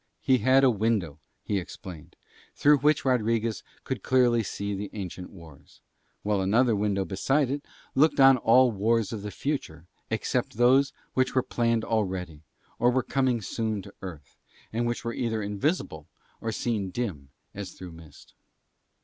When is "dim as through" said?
16.89-17.91